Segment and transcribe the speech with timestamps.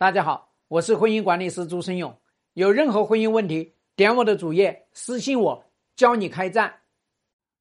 [0.00, 2.16] 大家好，我是婚姻管理师朱生勇。
[2.52, 5.64] 有任何婚姻问题，点我的主页私信我，
[5.96, 6.72] 教你开战。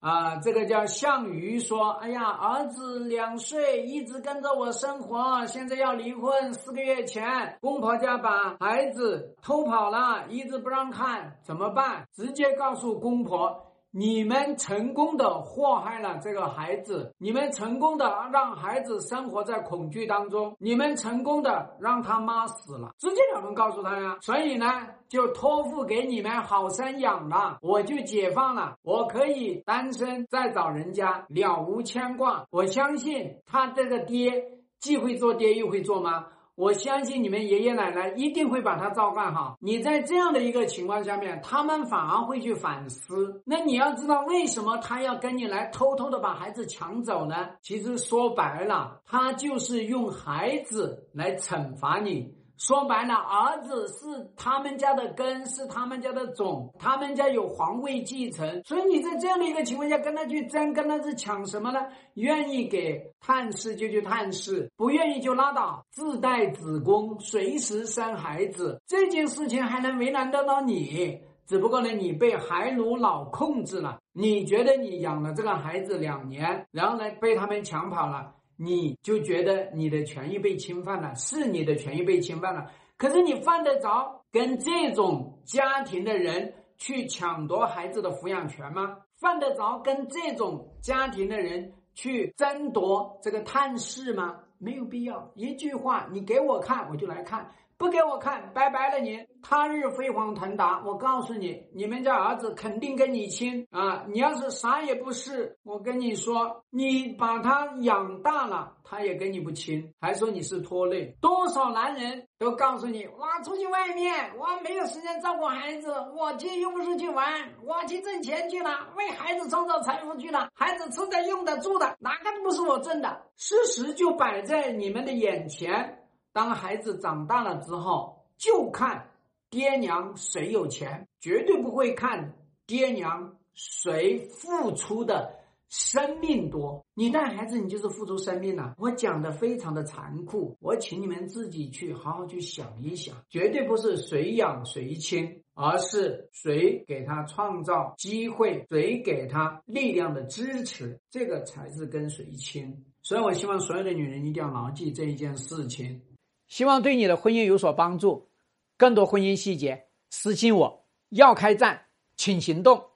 [0.00, 6.52] 啊，这个叫项羽说：“哎呀，儿子两岁，一直跟着我生活，现在要离婚。
[6.54, 12.04] 四个月前，公婆家把孩子偷跑了，一直不让看，怎么办？
[12.12, 13.64] 直接告诉公婆。”
[13.96, 24.18] 你们成功的祸害了这个孩子，你们成功的让孩子生活在恐惧当中，你们成功的让他妈死了，直截了当告诉他呀。
[24.20, 24.66] 所以呢，
[25.08, 32.46] 就托付给你们好生养了，我就解放了，我可以单身再找人家，了无牵挂。
[32.50, 34.44] 我相信他这个爹
[34.80, 36.26] 既会做爹又会做妈。
[36.56, 39.56] 我相信你们爷爷奶奶一定会把他照看好。
[39.60, 43.42] 你在这样的一个情况下面，他们反而会去反思。
[43.44, 47.48] 那你要知道，为什么他要跟你来偷偷的把孩子抢走呢？
[47.60, 52.34] 其实说白了，他就是用孩子来惩罚你。
[52.56, 61.80] 说白了，儿子是他们家的根，是他们家的种，他们家有皇位继承，所以你在这样的一个情况下跟他去争，跟他去抢什么呢？
[62.14, 71.20] 愿意给探视就去探视，不愿意就拉倒，自带子宫，随时生孩子，这件事情还能为难得到你？
[71.46, 78.32] 只不过呢，你被海鲁老控制了，你觉得你养了这个孩子两年，然后呢被他们抢跑了。
[78.56, 82.70] 你就觉得你的权益被侵犯了，是你的权益被侵犯了。
[82.96, 88.98] 可是你犯得着跟这种家庭的人去抢夺孩子的抚养权吗？
[89.20, 94.40] 犯得着跟这种家庭的人去争夺这个探视吗？
[94.64, 95.30] 没有必要。
[95.34, 97.50] 一句话，你给我看，我就来看。
[97.76, 99.18] 不给我看，拜拜了你！
[99.42, 104.04] 他日飞黄腾达，我告诉你，你们家儿子肯定跟你亲啊！
[104.08, 111.16] 你要是啥也不是，我跟你说，你把他养大了，他也跟你不亲，还说你是拖累。
[111.20, 117.26] 多少男人都告诉你，我出去外面，我没有时间照顾孩子，我去又不是去玩，
[117.64, 125.98] 我去挣钱去了，为孩子创造财富去了，孩子吃的、用的、住的，哪个都不是我挣的，事实就摆在在你们的眼前。
[126.32, 129.10] 当孩子长大了之后，就看
[129.50, 135.34] 爹娘谁有钱，绝对不会看爹娘谁付出的
[135.68, 136.84] 生命多。
[136.94, 138.74] 你带孩子，你就是付出生命了。
[138.78, 152.84] 我讲的非常的残酷，我请你们自己去好好去想一想，绝对不是谁养谁亲，而是谁给他创造机会，谁给他力量的支持，这个才是跟谁亲。
[153.02, 156.00] 所以我希望所有的女人一定要牢记这一件事情。
[156.46, 158.28] 希望对你的婚姻有所帮助。
[158.76, 160.84] 更多婚姻细节，私信我。
[161.10, 161.86] 要开战，
[162.16, 162.90] 请行动。